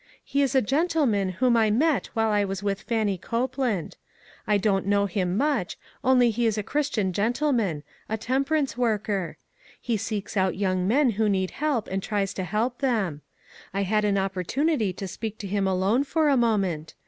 He 0.25 0.41
is 0.41 0.55
a 0.55 0.63
gentleman 0.63 1.29
whom 1.33 1.55
I 1.55 1.69
met 1.69 2.07
while 2.15 2.31
I 2.31 2.43
was 2.43 2.63
with 2.63 2.81
Fannie 2.81 3.19
Copeland. 3.19 3.97
I 4.47 4.57
don't 4.57 4.87
know 4.87 5.05
him 5.05 5.37
much, 5.37 5.77
only 6.03 6.31
he 6.31 6.47
is 6.47 6.57
a 6.57 6.63
Christian 6.63 7.13
gentleman— 7.13 7.83
a 8.09 8.17
tem 8.17 8.43
perance 8.43 8.75
worker. 8.75 9.37
He 9.79 9.97
seeks 9.97 10.35
out 10.35 10.57
young 10.57 10.87
men 10.87 11.11
who 11.11 11.29
need 11.29 11.51
help, 11.51 11.87
and 11.87 12.01
tries 12.01 12.33
to 12.33 12.43
help 12.43 12.79
them. 12.79 13.21
I 13.75 13.83
had 13.83 14.03
an 14.03 14.17
opportunity 14.17 14.91
to 14.91 15.07
speak 15.07 15.37
to 15.37 15.45
him 15.47 15.67
alone 15.67 16.03
for 16.03 16.29
a 16.29 16.35
moment. 16.35 16.95